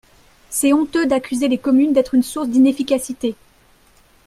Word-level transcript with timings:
C’est 0.49 0.73
honteux 0.73 1.05
d’accuser 1.05 1.47
les 1.47 1.59
communes 1.59 1.93
d’être 1.93 2.15
une 2.15 2.23
source 2.23 2.49
d’inefficacité. 2.49 3.35